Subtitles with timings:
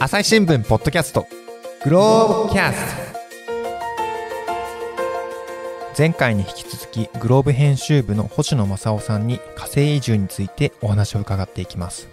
[0.00, 1.26] 朝日新聞ポッドキャスト。
[1.84, 3.18] グローブキャスト。
[5.96, 12.08] 前回に引き続きグローブ編集部の星野正夫さんに火星移住についてお話を伺っていきます。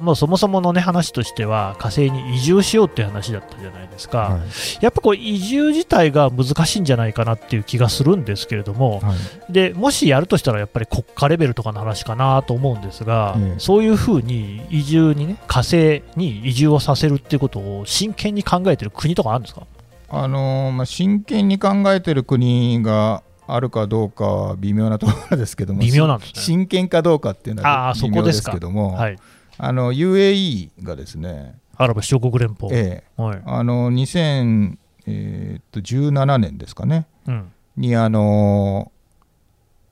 [0.00, 4.40] もうそもそものね話としては火星に移住しようっていう話だったじゃないですか、はい、
[4.80, 9.14] やっぱこう移住自体が難しいんじゃないかなっていう気がするんですけれども、は
[9.48, 19.66] い、でもしやるとしたらやっぱり国家レベルとかの話かなと思うんですが、うん、そういうふうに移住にね火星に移住をさせるっていうことを真剣に考えてる国とかあるんですか？
[20.10, 29.18] あのー、まあ、真剣に考えてる国があるかどうかは微妙なところですけども、微妙なんです、ね、真剣かどうかっていうのは微妙ですけども、はい、
[29.58, 38.92] あの UAE がですね、アラブ首長国連邦、ええはい、あの2017年ですかね、うん、にあの、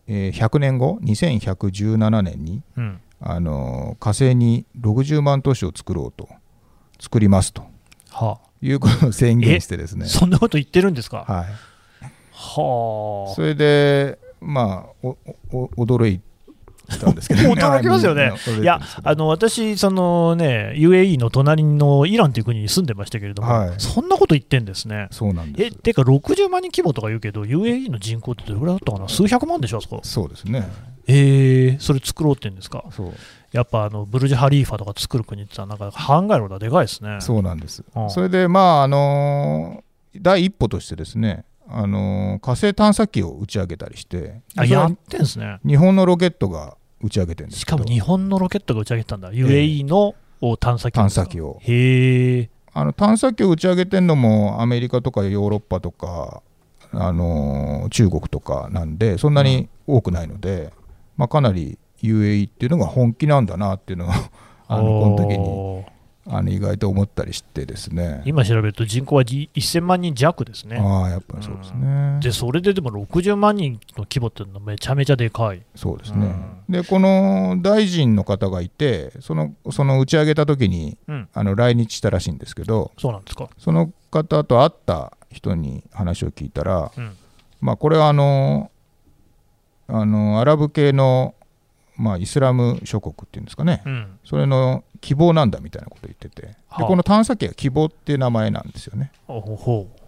[0.07, 6.29] えー、100年後、2117年に、うん、あの火星に60万都市を作ろうと、
[7.01, 7.63] 作りますと、
[8.11, 10.07] はあ、いうことを宣言してですね。
[10.07, 11.25] そんなこと言ってるんですか？
[11.27, 11.47] はい。
[12.33, 13.35] はあ。
[13.35, 15.17] それで、まあ、お
[15.51, 16.21] お驚いし
[16.99, 18.33] たんですけど、ね、 驚きますよね。
[18.61, 25.09] いや、あの私、そのね、UAE の隣のイランという国に住んでましたけれども、はい、そんなこと言ってんですね。
[25.11, 25.75] そうなんです。
[25.75, 30.01] え、てか、60万人規模とか言うけど、UAE の人口ってどれぐらいだったかな、数百万でしょ、あそこ。
[30.03, 30.69] そうですね。
[31.09, 32.85] えー、それ作ろうって言うんですか？
[32.91, 33.13] そう
[33.53, 37.19] やっぱあのブルジュ・ハリーファとか作る国ってなんか考えるのでかいですね。
[37.21, 37.85] そうなんです。
[37.95, 41.45] うん、それでまああのー、第一歩としてですね。
[41.69, 50.15] あのー、火星探査機を打ち上げたりしてあやってんすね日本のロケットが打ち上げてるんですしかも日本のロケットが打ち上げたんだ、UAE の
[50.59, 51.59] 探査機探査機を。
[51.61, 52.51] へえ。
[52.73, 56.43] あの探査機を打ち上げてるのもアメリカとかヨーロッパとか、
[56.93, 60.71] あのー、中国とかなんでそんなに多くないので、うん、
[61.17, 64.11] まあ、かなり UAE っていうのが本気なんだなっていうのを
[64.69, 65.87] あのこの時に
[66.29, 68.23] あの意外と思ったりしてですね。
[68.25, 70.77] 今調べると人口は1000万人弱ですね。
[70.79, 75.63] ああやっぱりそうですね、うん、でそれででも60万人の規模っていうのはめちゃめちゃでかい。
[75.77, 76.35] そうですね、
[76.69, 83.49] うん、でこの大臣の方がいてそのその打ち上げた時に、うん、あの来日したらしいんですけどそうなんですか。
[83.59, 86.91] その方と会った人に話を聞いたら、
[87.61, 88.71] まあこれはあの
[89.89, 91.35] あのアラブ系の
[91.99, 99.13] まあ、イスラム諸国っていうんですかね、うん、それの希望なんだみたいなことを言ってて、でこの探査機は希望っていう名前なんですよね。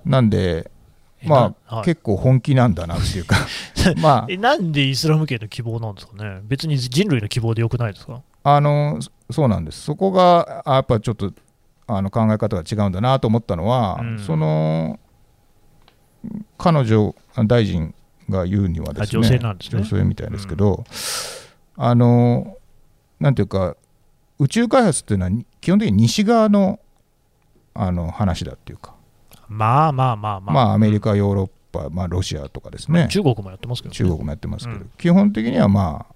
[0.05, 0.71] なんで、
[1.25, 3.37] まあ、はい、結構本気なんだなっていうか。
[4.01, 8.23] まあ、なんでイスラム系の希望なんですかね、別に人類の希望でよくないですか？
[8.45, 8.99] あの
[9.31, 11.33] そうなんです、そこがやっぱちょっと
[11.87, 14.99] あの考え方が違うんだなと思ったのは、うん、その
[16.57, 17.15] 彼女、
[17.47, 17.95] 大臣
[18.29, 19.83] が言うにはですね、女性なんですね。
[19.83, 20.85] 女性みたいですけど、
[21.79, 21.85] うん。
[21.85, 22.57] あの
[23.21, 23.77] なんていうか
[24.39, 26.79] 宇宙開発っていうのは基本的に西側の
[27.75, 28.95] あの話だっていうか。
[29.49, 30.55] まあまあまあまあ。
[30.55, 33.09] まあアメリカヨーロッパ、まあ、ロシアとかですね。
[33.09, 36.07] 中国もやってますけど、ね、中国もやってますけど、うん、基本的にはま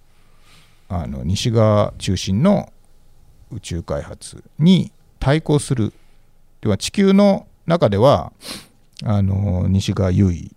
[0.88, 2.72] ああの西側中心の
[3.52, 5.92] 宇宙開発に対抗する。
[6.60, 8.32] では地球の中では
[9.04, 10.50] あの西側優位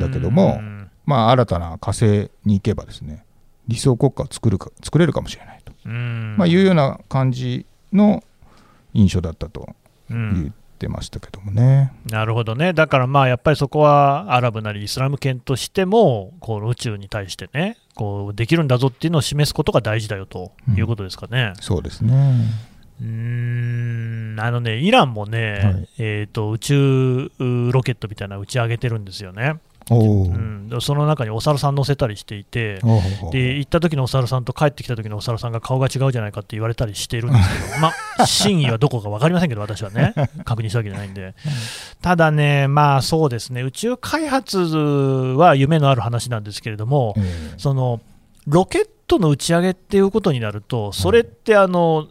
[0.00, 0.60] だけども
[1.04, 3.24] まあ新たな火星に行けばですね
[3.68, 8.24] 理想国家を作るか作れるかもしれないと、まあ、いうような感じの
[8.94, 9.68] 印象だったと
[10.08, 11.92] 言ってましたけどもね。
[12.10, 21.52] なるほどね、だからまあやっぱりそこはアラブなりイスラム圏としてもこう宇宙に対してねこうできるんだぞっていうのを示すことが大事だよということですかね。
[21.56, 22.44] うん、そうですね。
[23.00, 24.36] うん。
[24.38, 29.56] あのねイランもね、はい、えーと宇宙ロケットみたいな打ち上げてるんですよね。
[29.90, 30.76] う。
[30.76, 32.80] ん、その中にお猿さん乗せたりしていて、
[33.32, 41.34] で行った時のお猿さんと帰ってきた時のお猿さんが顔が違うじゃないかって言われたりしているんですけど、 まあ、真意はどこか分かりませんけど、私はね、確認したわけじゃないんで、
[42.02, 47.14] ただね、まあそうですね、宇宙開発は夢のある話なんですけれども、
[47.56, 48.00] その
[48.46, 52.08] ロケットの打ち上げっていうことになると、それってあの、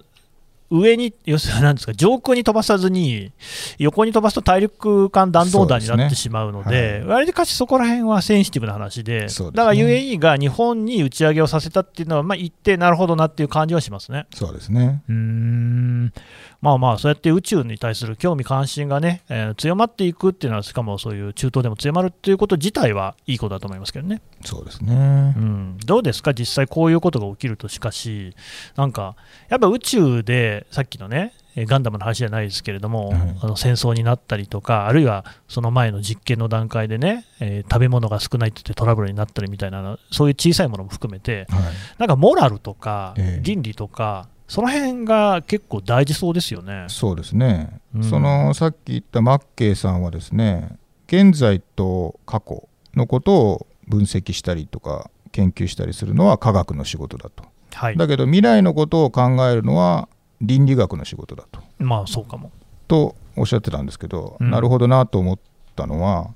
[0.69, 3.31] 上に、要するに何ですか、上空に飛ばさずに、
[3.77, 14.27] 横に飛ばすと大陸間弾道弾になってしまうので、わり、ねはい、かしそこら辺はセンシティブな話で、でね、だから UAE が日本に打ち上げをさせたっていうのは、まあ、言って、なるほどなっていう感じはしますね。
[14.33, 16.13] そうですねうん
[16.61, 24.21] まあまあ、そうやって宇宙に対する興味関心がね、えー、強まっていくっていうのは、しかもそういう中東でも強まるっていうこと自体はいいことだと思いますけどね。
[24.43, 28.35] そうですね、うん、どうですか、実際こういうことが起きると、しかし、
[28.75, 29.15] なんか、
[29.49, 31.33] やっぱ宇宙で、さっきのね、
[31.65, 41.61] ガンダムの話じゃないですけれども、あの戦争になったりとか、あるいはその前の実験の段階でね、えー、食べ物が少ないって言ってトラブルになったりみたいな、そういう小さいものも含めて、はい、
[41.97, 46.85] なんかモラルとか倫理とか、その辺が結構大事そうですよね。
[46.87, 50.77] そうですね、うん、そのさっき言ったマッケイさんはですね
[51.07, 60.07] 現在と過去のことを分析したりとか研究したりするのは科学の仕事だと、はい、だけど未来のことを考えるのは
[60.41, 61.61] 倫理学の仕事だと。
[61.79, 62.51] まあそうかも。
[62.87, 65.39] とおっしゃってたんですけど、うん、なるほどなと思っ
[65.75, 66.29] たのは、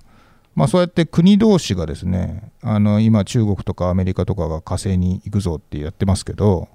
[0.53, 6.67] まあ、そうやって国同士がですねあの今中国とかアメリカとかが火星に行くぞってやってますけど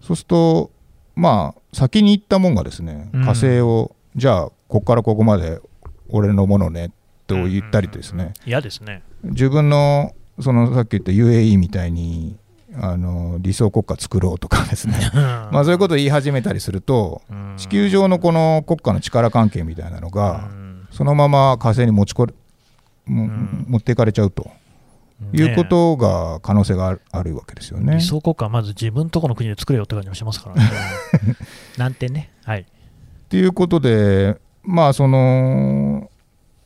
[0.00, 0.70] そうすると
[1.14, 5.60] まあ先に行ったもんがですね火星を、うん、じゃあここからここまで
[6.08, 6.90] 俺のものね
[7.26, 8.34] と言ったりですね。
[8.44, 9.02] 嫌、ですね。
[9.22, 12.36] 自分のそのさっき言った UAE みたいに
[12.76, 14.94] あの理想国家作ろうとかですね。
[15.52, 17.22] まあそういうことを言い始めたりすると
[17.56, 20.48] 地球上のこの国家の力関係みたいなのが
[20.90, 22.26] そのまま火星に持ちこ
[23.06, 24.50] 持っていかれちゃうと。
[25.32, 27.96] いうことが可能性があるわけですよね。
[27.96, 30.70] 理想国家はまず自分とこの国で作れよって感じもしますからね。
[31.78, 32.30] なんてね。
[32.44, 32.60] はい。
[32.60, 32.64] っ
[33.28, 36.10] ていうことで、まあその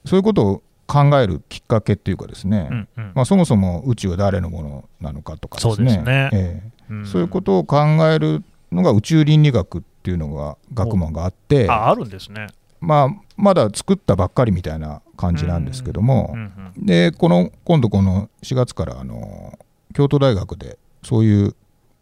[0.04, 5.94] そういうことを考えるきっかけっていうかですね、うんうん、まあ、そもそも宇宙は誰のものなのかとかですね。
[5.96, 6.30] そう、ね。
[6.32, 7.76] えー、そういうことを考
[8.10, 8.42] える
[8.72, 11.68] のが宇宙倫理学っていうのが学問があって。
[11.68, 12.46] ああるんですね、
[12.80, 16.34] まあ、まだ作ったばっかりみたいな感じなんですけども、
[16.76, 19.58] でこの今度この4月からあの
[19.94, 21.56] 京都大学でそういう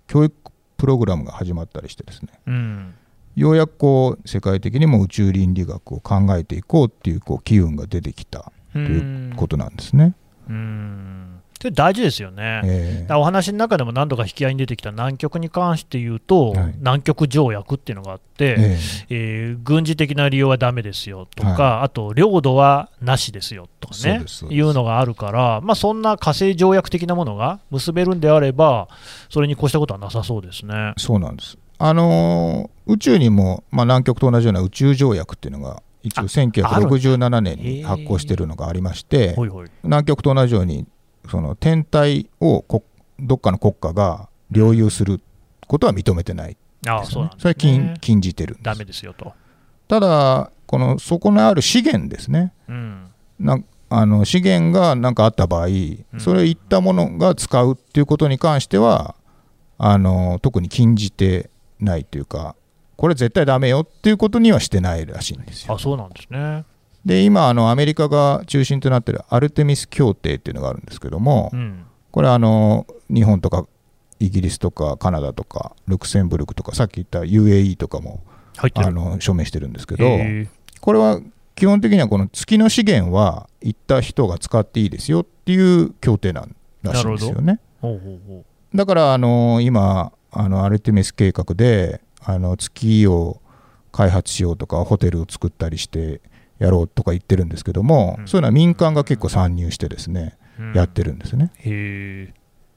[0.06, 0.34] 教育
[0.76, 2.94] プログラムが始まったりしてですね、うん。
[3.36, 10.14] ようやくこう世界的にも宇宙倫理学を考えていこうっていうこう機運が出てきたということなんですね。
[10.48, 11.15] うん
[11.60, 28.88] それ大事ですよね、えー、お話の中でも何度か引き合いに出てきた南極に関して言うと、はい、南極条約っていうのがあって、えー、えー、軍事的な利用はだめですよとか、はい、あと領土はなしですよとかね、いうのがあるから、まあ、そんな火星条約的なものが結べるんであれば、
[29.30, 30.92] それに越したことはなさそうですね。
[30.98, 31.56] そうなんです。
[31.78, 39.36] あのー、宇宙にも、まあ、南極と同じような宇宙条約っていうのが一応1967年に発行しているのがありまして、
[39.82, 40.86] 南極と同じように
[41.28, 42.64] その天体を
[43.18, 45.20] どっかの国家が領有する
[45.66, 46.56] ことは認めてない、ね、
[46.90, 48.64] あそう、ね、それは禁禁じてるんです。
[48.64, 49.32] ダメですよと。
[49.88, 53.58] ただこのそこにある資源ですね、うん、な
[53.88, 55.68] あの資源が何かあった場合、
[56.18, 59.14] それをいったものが使うっていうことに関しては
[59.78, 62.56] あの特に禁じてないというか
[62.96, 65.74] これ絶対ダメよっていうことにはしてないらしいんですよ。
[65.74, 66.64] あそうなんですね
[67.06, 73.64] で今あのアメリカが中心となっているアルテミス協定っていうのがあるんですけども、うん、これあの日本とか
[74.18, 78.24] イギリスとかカナダとかルクセンブルクとかさっき言った UAE とかも
[78.74, 80.04] あの署名してるんですけど
[80.80, 81.20] これは
[81.54, 87.60] 基本的にはこの月の資源は行った人が使っていいですよっていう協定なんらしいんですよね。
[88.74, 93.40] だからあの今あのアルテミス計画であの月を
[93.92, 96.20] 開発しようとかホテルを作ったりして
[96.58, 101.52] やろうとか言ってるんですけども、うん、そういうのは民間が結構参入してですね、うん、やってるんですね。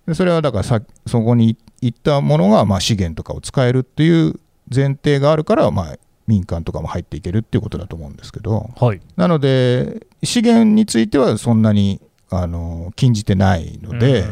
[0.05, 4.39] でそれはだからさそこに行ったものがまあ資源とかを使えるっていう
[4.73, 5.97] 前提があるからまあ
[6.27, 14.25] 民間とかも入っていけるっていうことだと思うんですけど、はい、なので資源についてはそんなにあの禁じてないので、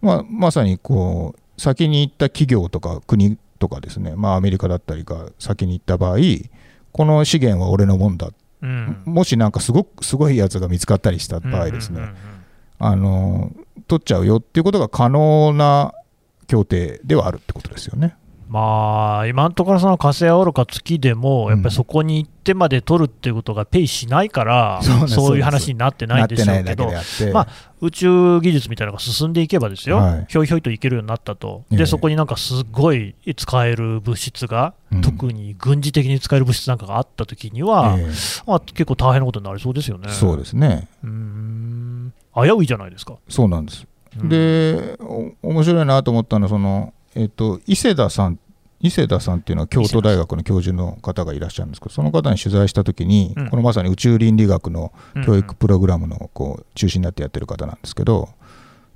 [0.00, 6.18] まあ、まさにこう先に行った企業とか国とかですね、まあ、アメリカだったりが先に行った場合
[6.92, 8.30] この資源は俺のもんだ、
[8.62, 12.02] うん、もしなんかすごくすごいやつが見つかったりした場合ですね、
[12.78, 13.52] あの
[13.88, 15.94] 取っちゃうよっていうことが可能な
[16.46, 18.16] 協定ではあるってことですよね。
[18.48, 26.90] まあ、今のところその火星はおろか月でも、やっぱりそこに行ってまで取るっていうことがペイしないから、うん、そういう話になってないんでしょうけど、
[27.32, 27.48] まあ、
[27.80, 40.08] 宇宙技術みたいなのが進んでいけばですよ、はい、ひょいひょいといけるようになったと、でそこになんかすごい使える物質が、うん、特に軍事的に使える物質なんかがあったときには、えー、まあ、結構大変なことになりそうですよね。
[40.10, 40.88] そうですね。
[41.02, 42.12] うん。
[42.34, 43.16] 危ういじゃないですか。
[43.28, 43.86] そうなんです、
[44.20, 44.96] うん、で
[45.42, 48.38] 面白いなと思ったのはそのえっと、伊勢田さん
[48.80, 54.92] 伊勢田さんっていうのは京都大学の教授の方がいらっしゃるんですけどその方に取材した時に、このまさに宇宙倫理学の
[55.24, 58.30] 教育プログラムのこう中心になってやってる方なんですけど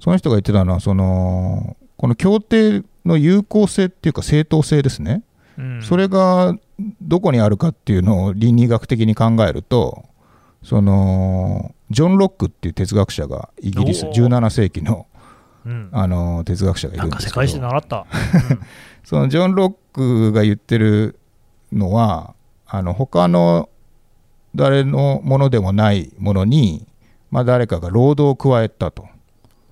[0.01, 5.23] その人が言ってたのはそのこの協定の有効性っていうか正当性ですね、
[5.83, 6.57] それが
[7.03, 10.05] どこにあるかっていうのを倫理学的に考えると
[10.63, 15.07] そのジョン・ロックっていう哲学者がイギリス17世紀の
[15.67, 17.29] うん、あの哲学者がいるんですけど。
[17.31, 18.61] 世界史習った、 うん、
[19.05, 21.19] そのジョン・ロックが言ってる
[21.73, 22.35] のは
[22.67, 23.69] あの他の
[24.55, 26.87] 誰のものでもないものに、
[27.31, 29.07] まあ、誰かが労働を加えたと。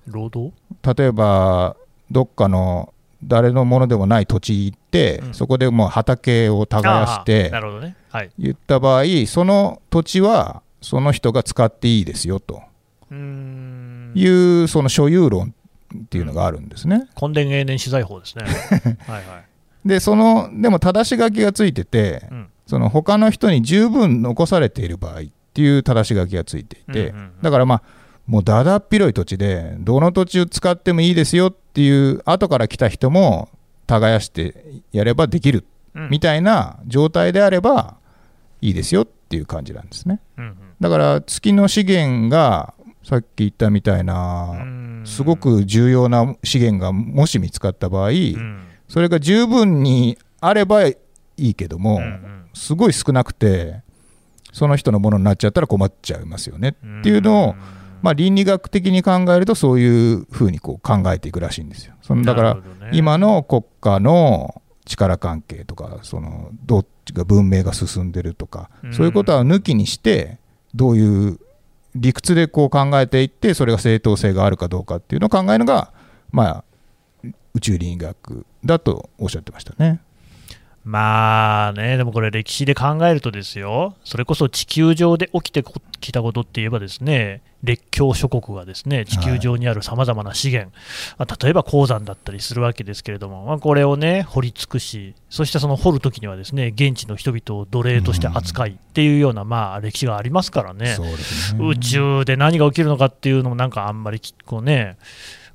[0.07, 0.53] 労働？
[0.95, 1.77] 例えば
[2.11, 7.95] どっかの誰のものでもない土地行って、うん、そこでもう畑を耕してなるほど、ね。
[8.09, 12.61] はい、言った場合その土地はその人が使っていいですよと。
[14.15, 15.53] いうその所有論
[15.95, 17.07] っていうのがあるんですね。
[17.21, 18.45] 根伝永年資材法ですね。
[19.07, 19.39] はいは
[19.85, 25.23] い、でそのでも正し書きがついてて、うん、その他の人に十分残されている場合っ
[25.53, 27.81] ていう正し書きがついていて、うんうんうん、だからまあ
[28.27, 33.49] もうだだっ広い土地でどの土地を使ってもいいですよっていう後から来た人も
[33.85, 35.65] 耕してやればできる
[36.09, 37.97] みたいな状態であれば
[38.61, 40.21] いいですよっていう感じなんですね。
[40.37, 42.73] うんうん、だから月の資源が
[43.03, 44.65] さっき言ったみたいな
[45.03, 48.11] すごく重要な資源がもし見つかった場合、
[48.87, 50.97] それが十分にあればい
[51.37, 52.01] いけども、
[52.53, 53.81] すごい少なくて
[54.53, 56.75] その人のものになっちゃったら困っちゃいますよね。
[56.99, 57.55] っていうのを、
[58.01, 61.95] まあ、倫理学的に考えるとそういうふうにこう考えていくらしいんですよ。
[62.01, 62.57] そのだから、
[62.91, 70.37] 今の国家の力関係とかそのどっちが文明が進んでるとか、そういうことは抜きにして
[70.75, 71.39] どういう
[71.95, 75.93] 理屈でこう考えていってそれが正当性があるかどうかっていうのを考えるのが、
[76.31, 76.63] まあ、
[77.53, 80.01] 宇宙倫理学だとおっしゃってましたね。
[80.83, 85.63] まあね、でもこれ、歴史で考えるとですよ、それこそ地球上で起きて
[86.01, 90.75] きたことって言えば、ですね列強諸国がですね地球上にあるさまざまな資源、
[91.17, 100.97] はい、例えば鉱山だったりするわけですけれども、まあ、これをね掘り尽くし、そしてその掘るときにはですね現地の人々を奴隷として扱いっていうような、まあ、歴史がありますからね、
[101.55, 101.65] ね。
[101.65, 104.97] 宇宙で何が起きるのかっていうのも、なんかあんまりこうね、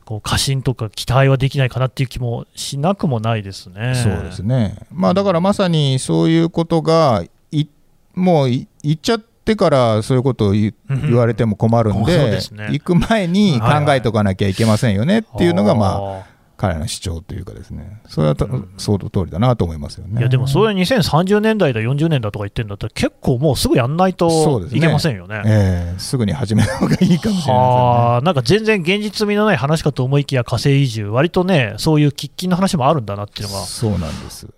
[0.09, 3.95] こう過信とか期待はできないかなっていう気もしなくもないですね。
[3.95, 7.67] そうですね、まあ、だからまさにそういうことがい
[8.15, 10.73] もう言っちゃってからそういうことを言
[11.13, 12.17] われても困るんで、
[12.53, 16.27] ね、行く前に考えとかなきゃいけませんよねっていうのが、まあ、
[16.59, 20.19] 彼の主張というかですね、それは、うん、その通りだなと思いますよね。
[20.19, 25.37] いやでもそれ2030年代だ、40年だとか言ってるんだったら、結構もうすぐやんないといけませんよね。
[25.37, 33.61] ねえー、すぐに始めた方がいいかもしれない、ね、なんか全然現実味のない話かと思いきや、火星移住、割とね、そういう喫緊の話もあるんだなっていうのが。
[33.61, 34.49] そうなんです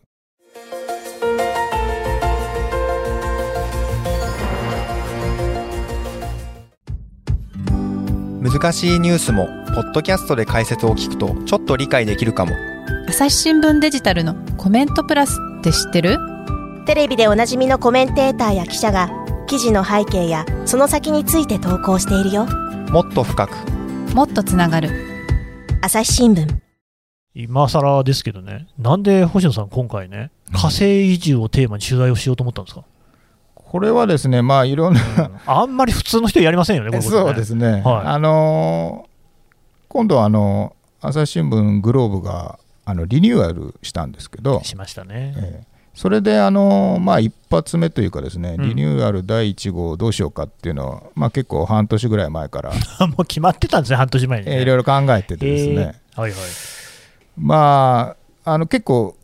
[8.41, 12.53] 難しいニュースもポッドキャストで解説を聞くとちょっと理解できるかも。
[13.07, 16.17] 朝日新聞デジタルのコメントプラスって知ってる？
[16.87, 19.11] テレビでおなじみのコメンテーターや記者が
[19.47, 22.47] 記事の背景やその先について投稿しているよ。
[22.91, 23.55] もっと深く。
[24.15, 24.89] もっとつながる。
[25.83, 26.49] 朝日新聞。
[27.35, 28.69] 今更ですけどね。
[28.79, 32.85] なんで星野さん今回ね火星移住をテーマに取材をしようと思ったんですか、
[33.71, 37.01] これはですね、まあ、いろんな、うん、あんまり普通の人やりませんよね、ね。
[37.01, 39.09] そうですね、はい、あのー、
[39.87, 45.35] 今度はあの朝日新聞グローブがあのリニューアルしたんですけど、しましたね。
[45.37, 52.73] えー、それであの、まあ、一発目というか、ですね、リニューアル第1号どうしようかっていうのを、まあ、結構半年ぐらい前から
[53.07, 56.41] もう決まってたんですね、半年前に、ね、えー、いろいろ考えててですね、えー、はいはい、
[57.39, 59.15] まあ、あの結構、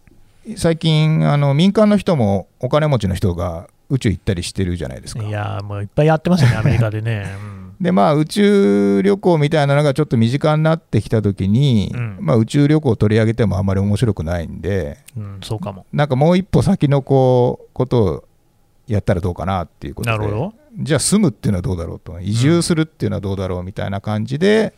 [0.57, 5.23] 最近あの、民間の人もお金持ちの人が宇宙行ったりしてるじゃないですか。
[5.23, 7.27] いやもういっぱいやってますよね、アメリカでね。
[7.51, 18.25] うんでまあ、宇宙旅行みたいなのがちょっと身近になってきたときに、うん、まあ、宇宙旅行を取り上げてもあんまり面白くないんで、うん、そうかもなんかもう一歩先のこうことを
[18.87, 24.73] やったらどうかなっていうことで、じゃあ住むっていうのはどうだろうと、移住するっていうのはどうだろうみたいな感じで、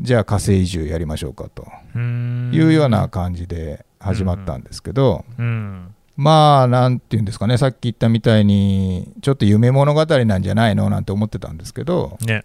[0.00, 1.64] うん、じゃあ火星移住やりましょうかと
[1.96, 5.24] いうような感じで始まったんですけど。
[5.38, 10.90] うんまあ、なんていうんですかね、さっき言ったみたいに、ちょっと夢物語なんじゃないの？
[10.90, 12.44] なんて思ってたんですけど、ね、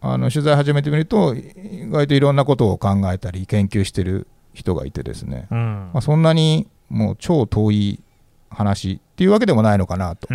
[0.00, 8.00] あの取材始めてみると、意外といろんなことを考えたり、研究してる人がいてですね、うん、まあ、そんなにもう超遠い
[8.48, 10.32] 話っていうわけでもないのかなと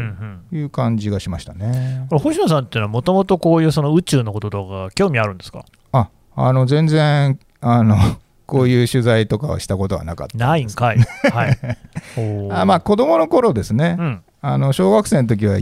[0.52, 5.66] いう感じがしましたね、うんうん、星野さんっていうのは、もともとこういうその宇宙のこととか、興味あるんですか？
[5.92, 7.98] ああの全然あの
[8.46, 11.58] こういう取材とかはしたことはなかったないんかい、はい、
[12.52, 15.58] あまあ子供の頃ですね、うん、あの小学生の時は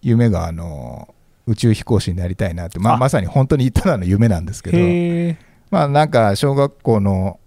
[0.00, 1.14] 夢があの
[1.46, 5.52] 宇宙飛行士になりたいなって、まあ、まさに本当にただの夢なんですけど。
[5.72, 7.40] まあなんか小学校の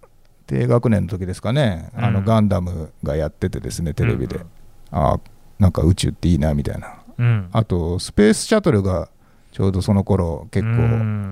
[0.48, 4.46] 低学年の時ですかね、あのガンダムがやっててですねテレビで、うん、
[4.92, 5.20] あ
[5.60, 9.10] なんか宇宙っていいなみたいな、うん、あとスペースシャトルが
[9.56, 10.84] ちょうどその頃結構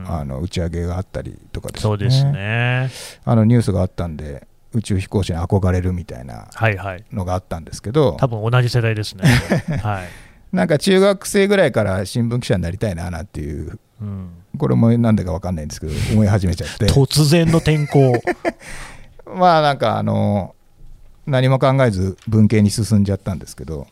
[0.07, 1.81] あの打ち上げがあったりとかですね。
[1.81, 2.89] そうですね。
[3.25, 6.47] あのニュースがあったんで宇宙飛行士に憧れるみたいな
[7.11, 9.25] のがあったんですけど、はいはい、多分同じ世代ですね、
[9.83, 10.07] はい、
[10.55, 16.85] なんか中学生ぐらいから新聞記者になりたいななんていう、うん、これもなんでか分かんないんですけど思い始めちゃって。
[16.85, 18.13] 突然の転校。
[19.35, 20.55] まあなんかあの
[21.25, 23.87] 何も考えず文系に進んじゃったんですけど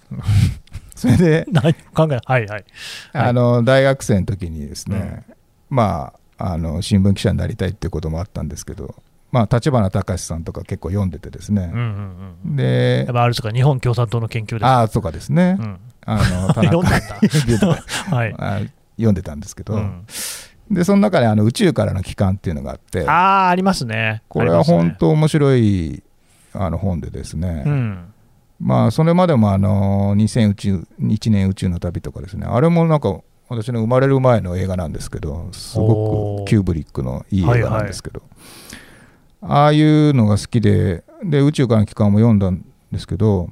[1.01, 1.45] それで。
[1.51, 2.65] 何考えはいはい。
[3.13, 5.31] あの大学生の時にですね、う
[5.73, 8.95] ん、まああの新聞記者になりたいっていうこともあったんですけど
[9.31, 16.79] まあ、立花隆さんとか結構読んでてですね、うんうんうん、でやっぱあれですか日本共産党の研究ですああそうかですね、うん、あの 田中
[18.13, 20.05] はい、読んでたんですけど、うん、
[20.69, 26.03] でその中であの宇宙からの帰還っていうのがあってああありますねこれは本当面白い
[26.53, 28.10] あの本でですね、うん、
[28.61, 32.45] まあそれまでもあの2000宇宙1年宇宙の旅とかですね。
[32.47, 38.41] あれもなんか私の生まれる前の映画なんですけどすごくキューブリックのいい映画なんですけど、はいはい
[39.41, 43.49] ああいうのが好きでで宇宙からの帰還も読んだんですけど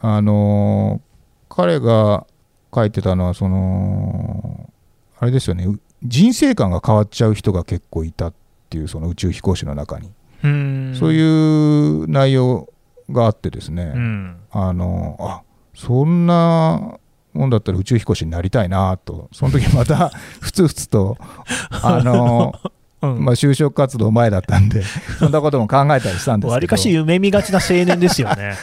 [0.00, 2.26] あのー、彼が
[2.74, 4.68] 書いてたのはその
[5.18, 5.66] あれですよね。
[6.02, 8.34] 人生観が変わっちゃう人が結構いたっ
[8.68, 10.10] ていうその宇宙飛行士の中に。
[10.42, 12.68] そういう内容
[13.10, 15.42] があってですね、うん、あのあ
[15.74, 16.98] そんな
[17.32, 21.16] もんだったら宇宙飛行士になりたいなとその時また ふつふつと
[21.82, 22.54] あの
[23.00, 24.82] まあ、就職活動前だったんで、
[25.18, 26.48] そんなことも考えたりしたんですけど。
[26.48, 28.54] わりかし夢見がちな青年ですよね。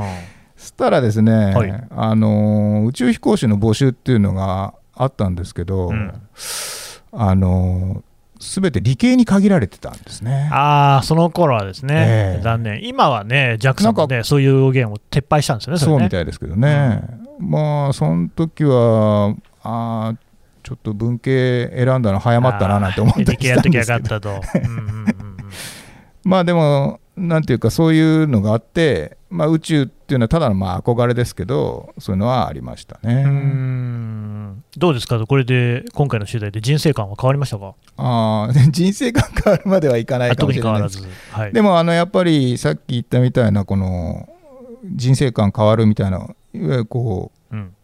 [0.56, 6.12] そしたらですね、はい、あの宇宙飛行士の募集っていうのがあったんですけど、うん、
[7.12, 8.02] あの
[8.40, 10.48] すべて理系に限られてたんですね。
[10.50, 12.84] ああ、その頃はですね、えー、残念。
[12.84, 17.02] 今はね、ジャックさんもね、そういうゲームを撤廃したんですよね、そうみたいですけどね。
[17.38, 20.14] うん、まあ、その時は、あ
[20.62, 23.36] ちょっと文系選んだの早まったななんて思ってたん
[23.70, 24.40] ですけど。
[26.22, 33.24] まあでもなんていうかそういうのがあって、まあ、宇宙っていうのはただのまあ憧れですけどそういうのはありましたね。
[34.76, 35.24] どうですか？
[35.26, 37.74] これで今回の取材で人生観は変わりましたか？
[37.96, 44.28] あ 人生観変わるまではいかないかもしれないです、はい、でもあのやっぱりさっき言ったみたいなこの
[44.84, 47.74] 人生観変わるみたいないわゆるこう、うん。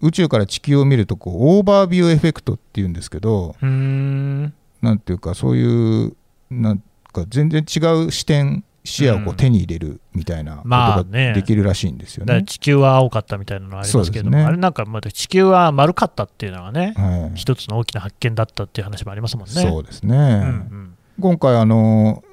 [0.00, 4.52] 宇宙から地球を見るとこう overview effect っていうんですけどなん
[4.98, 6.16] ていうかそういう
[6.50, 12.32] なんか全然違う視点視野をこう手に入れるみたいなことができるらしいんですよね。
[12.32, 19.52] まあね地球は青かったみたいなのありますけども、ね、あれなんかまだ地球は丸かったっていうのがね、はい、一つの大きな発見だったっていう話もありますもんね。
[19.52, 22.24] そうですね、うんうん、今回あの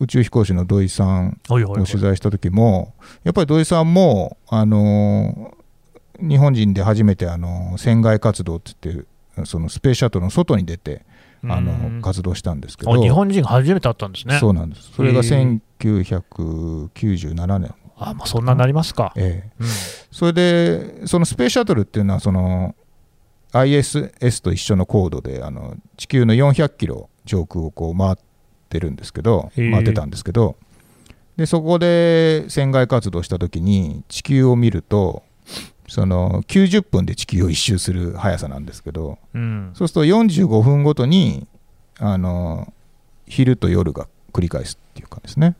[0.00, 5.54] 宇宙飛行士の土井さんを取材した時もやっぱり土井さんもあの
[6.18, 11.04] 日本人で初めてあの船外活動って言ってそのスペースシャトルの外に出て
[11.44, 13.00] あの活動したんですけど。
[13.00, 14.38] 日本人初めて会ったんですね。
[14.38, 14.92] そうなんです。
[14.92, 17.74] それが1997年。
[17.96, 19.50] あまあそんなになりますか、ええ。
[19.60, 19.66] うん、
[20.10, 22.74] それでそのスペースシャトルっていうのはその
[23.52, 28.16] ISS と一緒の高度であの地球の400キロ上空をこう回っ
[28.68, 30.56] てるんですけど回ってたんですけど
[31.36, 35.22] でそこで船外活動した時に地球を見ると
[35.92, 41.46] その90分で地球を一周する速さなんですけど、うん、そうすると45分ごとに
[41.98, 42.72] あの
[43.26, 45.54] 昼と夜が繰り返すっていうかですね、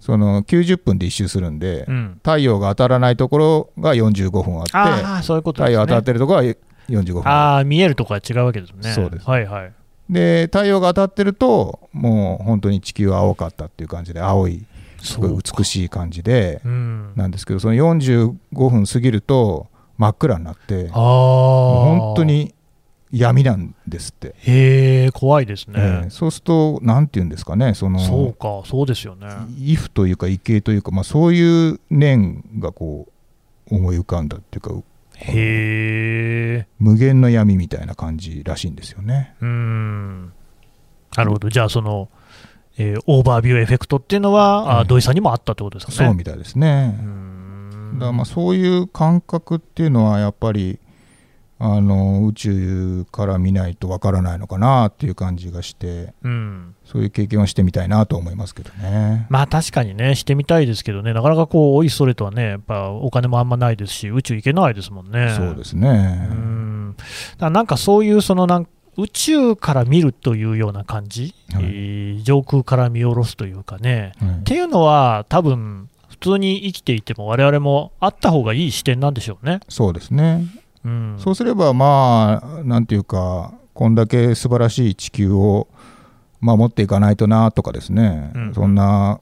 [0.00, 6.54] その90分で一周するんで、うん、太陽が当たらないところが45分あってあそういうこと、ね、太陽当たってるところは
[6.90, 8.92] 45分ああ見えるところは違うわけですね。
[8.92, 9.72] そうです、はいはい、
[10.10, 14.66] で太陽が当たってるともう本当に地球は青かったっていう感じで青い
[15.06, 22.54] すごい美しい感じでなんですけどその45分過ぎると真っ暗になって本当に
[23.12, 24.34] 闇なんですって。
[24.38, 29.28] へえ怖いですね、えー、そうすると何て言うんですかねそのそうかそうですよね。
[29.58, 33.06] 畏怖というか畏敬というか、まあ、そういう念がこ
[33.70, 34.70] う思い浮かんだっていうか
[35.18, 39.34] へえ無限の闇みたいな感じらしいんですよね。
[39.40, 40.32] うん。
[41.16, 41.48] なるほど。
[41.48, 42.08] じゃあその
[42.78, 46.08] えー、 overview effect っていうのは、うん、土井さんにもあったってことですかね。
[46.08, 46.98] そうみたいですね。
[47.94, 50.78] だからまあそういう感覚っていうのはやっぱり
[51.58, 59.26] あの宇宙から見ないとわからないのかなっていう感じがして、うん、そういう経験はしてみたいなと思いますけどね。
[59.30, 65.34] まあ確かにね、してみたいですけどね、なかなかこう、おいそれとはね、やっぱお金もあんまないですし、宇宙行けないですもんね。
[65.34, 66.28] そうですね。
[66.30, 66.96] うん
[67.38, 68.66] だなんかそういうそのなん
[68.98, 79.60] 宇宙から見るというような感じ、はい、えー、上空から見下ろすというかね、はい、っていうのは、多分普通に生きていても、我々もあった方がいい視点なんでしょうね。
[79.68, 80.46] そうですね、
[80.84, 85.68] うん、そうすれば、まあ、なんていうか、こんだけ素晴らしい地球を
[86.40, 89.20] 守っていかないとなとかですね、うん、そんな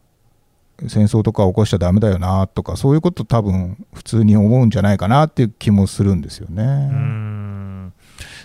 [0.87, 6.63] 戦争とか起こしちゃだめだよなとか、そういうこと多分普通に思うんじゃないかなっていう気もするんですよね。
[6.63, 7.35] うん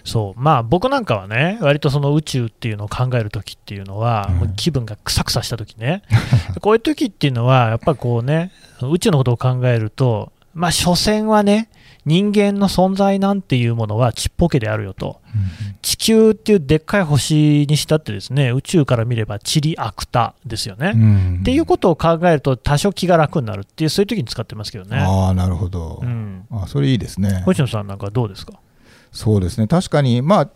[0.09, 0.39] そう。
[0.39, 6.01] まあ僕なんかはね割とその宇宙っていうのを考える時っていうのは、うん、気分がくさくさした時ね。
[6.61, 11.69] こういう時っていうのはやっぱこうね宇宙のことを考えるとまあ所詮はね
[12.05, 24.97] 人間の存在なんていうものはちっぽけであるよと、うん、地球っていうでっかい星にしたってですね宇宙から見ればチリアクタですよね、うん、っていうことを考えると多少気が楽になるっていうそういう時に使ってますけどね。
[24.97, 27.43] ああなるほど、うん、あそれいいですね。
[27.45, 28.53] 星野さんなんかどうですか？
[29.11, 30.49] そうですね確かにまあ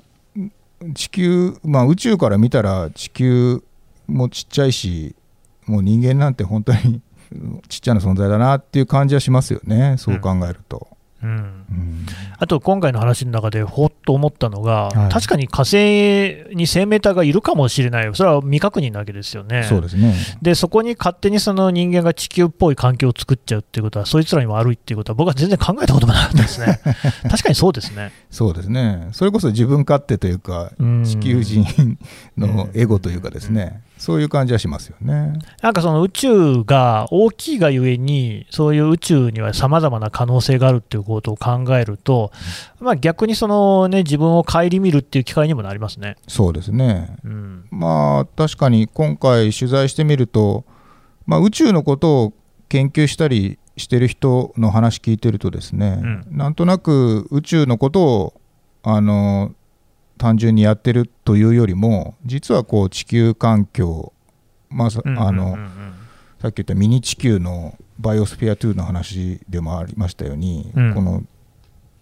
[0.93, 3.63] 地球、まあ、宇宙から見たら地球
[4.07, 5.15] もちっちゃいし
[5.65, 7.01] もう人間なんて本当に
[7.69, 10.87] ちっちゃな存在だなっていう感じはしますよねそう考えると。
[10.91, 10.97] うん、
[12.37, 19.63] あと今回の話の中でほっと思ったのが、はい、確かに火星に生命体がいるかもしれない、それは未確認なわけですよね。
[19.63, 26.79] そうですねでそこに勝手にその人間が地球っぽい環境を作っちゃうっていうことは、そいつらにも悪いっていうことは、僕は全然考えたこともなかったですね。
[27.29, 28.11] 確かにそうですね。
[28.29, 29.09] そうですね。
[29.13, 30.71] それこそ自分勝手というか、
[31.05, 31.65] 地球人
[32.37, 33.81] のエゴというかですね。
[34.03, 35.31] そういう感じはしますよね。
[35.61, 42.33] なんかその宇宙が大きいがゆえに、そういう宇宙にはさまざまな可能性があるっていうことを考えると、
[42.81, 46.17] まあ、逆にその、ね、自分を顧みるっていう機会にもなりますね。
[46.27, 50.65] そうですね、うん、まあ確かに今回、取材してみると、
[51.25, 52.33] まあ、宇宙のことを
[52.67, 58.33] 研究したりしてる人の話聞いてるとですね、うん、なんとなく宇宙のことを
[58.83, 59.53] あの
[60.17, 64.13] 単純にやってるというよりも実はこう地球環境、
[64.69, 65.57] まああの
[66.39, 71.23] さっき言ったミニ地球のバイオスフィア2の話でもありましたように、うん、この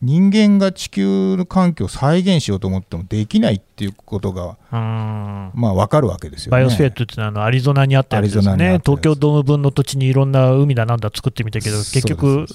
[0.01, 12.47] 人間が地球の環境を再現しようと思ってもできないっていうことが、まあ分かるわけですよ、ね、バイオスフィア2ってのはあのアリゾナにあったやつですね、東京ドーム分の土地にいろんな海だなんだ作ってみたけど、結局、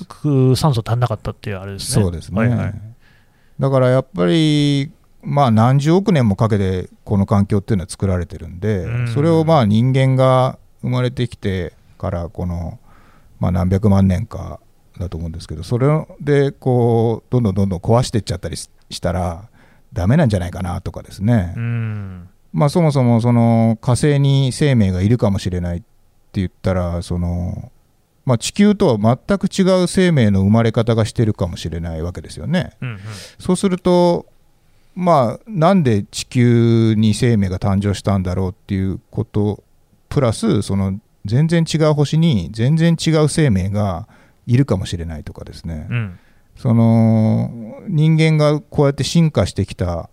[0.56, 2.02] 酸素足んなかったっていうあれですね。
[2.02, 2.74] そうですね、はいはい、
[3.60, 4.90] だからやっぱり
[5.26, 12.78] まあ、何十億年もかけてこの環境っていうのは作られてるんで、うん、それをまあ人間が生まれてきてからこの、
[13.40, 14.60] まあ、何百万年か
[14.98, 15.88] だと思うんですけどそれ
[16.20, 19.48] でこうどんどんどんどん壊していっちゃったりしたら
[19.92, 25.86] ダメなんじゃないかなとかですね、うん、まあ、そもそもその火星に生命がいるかもしれないって
[26.34, 27.72] 言ったらその、
[28.24, 32.76] まあ、地球とは全く違う生命の生まれ方がしてるかもしれないわけですよね。
[32.80, 32.98] うんうん、
[33.40, 34.26] そうすると
[34.96, 39.62] まあ、なんで地球に生命が誕生したんだろうっていうこと
[40.08, 44.08] プラスその全然違う星に全然違う生命が
[44.46, 46.18] いるかもしれないとかですね、うん、
[46.56, 50.08] その人間がこうやって進化してきた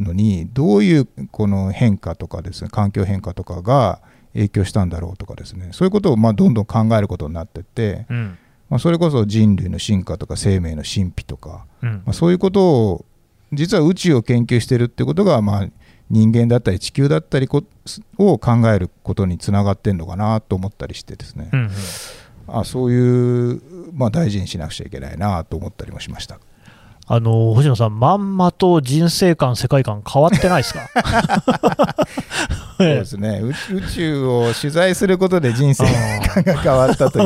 [0.00, 4.00] のにどういうこの変化とかですね環境変化とかが
[4.32, 5.70] 影響したんだろうとかですね。
[5.72, 13.04] そういうことをまあどんどん考えることになってって、うん、まあ、それこそ人類の進化とか生命の神秘とか、うん、まあ、そういうことを
[13.52, 15.68] 実は宇宙を研究してるってことが、まあ、
[16.10, 17.48] 人間だったり地球だったり
[18.18, 21.70] を考えることにつながってんのかなと思ったりしてですね、うんうん、
[22.48, 23.60] あそういう、
[23.92, 26.38] まあ、大事にしなくちゃいけないなと思ったりもしました。
[27.10, 30.86] あの星野さん、まんまと人生観、世界観変わってないですか？
[32.78, 37.18] そうですね 宇宙を取材することで人生観が 変わったと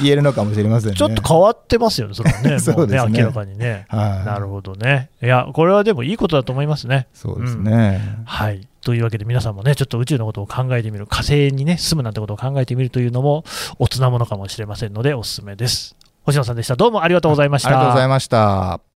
[0.00, 0.96] 言えるのかもしれませんね。
[0.96, 4.26] ちょっと変わってますよね、それはね、 そうですね明らかにね、はい。
[4.26, 5.10] なるほどね。
[5.22, 7.08] いや、これはでもいいことだと思いますね。
[7.12, 8.00] そうですね。
[8.18, 13.44] うん、はいというわけで皆さんもね、ちょっと宇宙のことを考えてみる、火星にね、住むなんてことを考えてみるというのも、
[13.78, 15.96] おつなものかもしれませんので、おすすめです。
[16.22, 16.76] 星野さんでした。
[16.76, 17.68] どうもありがとうございました。
[17.68, 18.89] ありがとうございました。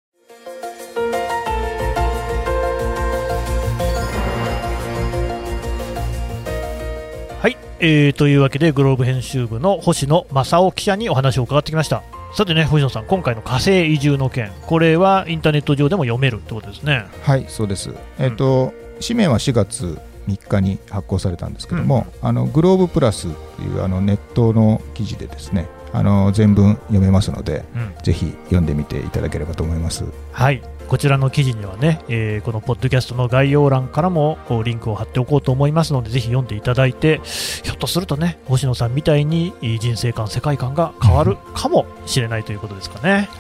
[7.84, 12.04] えー、というわけでグローブ編集部の星野正夫記者にお話を伺ってきました。
[12.32, 14.52] さてね星野さん今回の火星移住の件。
[14.68, 17.06] これはインターネット上でも読めるってことですね。
[17.22, 17.92] はいそうです。
[18.20, 30.04] えっ、ー、と、うん、紙面は4月3日に発行されたんですけども、うん、あのグローブプラスというあのネットの記事でですねあの全文読めますので、うん、ぜひ読んでみていただければと思います。
[30.30, 37.22] はいこちらの記事にはね、えー、このポッドキャストの概要欄からもリンクを貼っておこうと思いますので、ぜひ読んでいただいて、
[37.64, 43.30] ひょっとするとね、星野さんみたいに人生観、世界観が変わるかもしれないということですかね。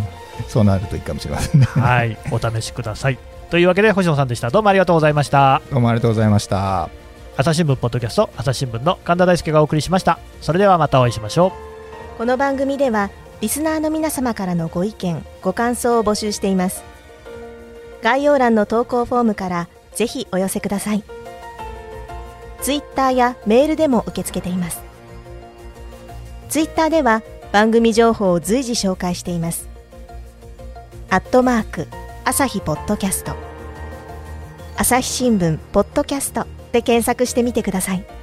[0.48, 1.66] そうなるといいかもしれませんね。
[1.66, 3.18] はい、お試しください。
[3.50, 4.48] というわけで星野さんでした。
[4.48, 5.60] どうもありがとうございました。
[5.70, 6.88] どうもありがとうございました。
[7.36, 10.18] 朝日新聞ポッドキャスト朝日新聞の神田大輔がお送りしました。
[10.40, 11.48] それではまたお会いしましょ
[12.14, 12.16] う。
[12.16, 13.10] この番組では
[13.42, 16.91] リスナーの皆様からのご意見、ご感想を募集しています。
[18.02, 21.04] 概要欄の投稿フォームからぜひお寄せください。
[22.60, 24.82] ツイッターやメールでも受け付けています。
[26.48, 29.72] ツイッターでは番組情報を随時紹介しています。
[31.12, 31.88] アットマーク
[32.24, 33.34] 朝日ポッドキャスト
[34.78, 38.21] 朝日新聞ポッドキャストで検索してみてください